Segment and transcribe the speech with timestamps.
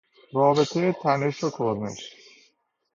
[0.33, 2.15] رابطه تنش-کرنش